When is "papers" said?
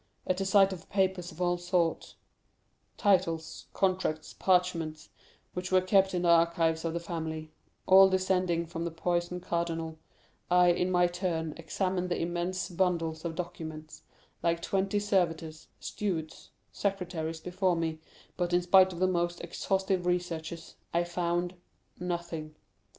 0.89-1.31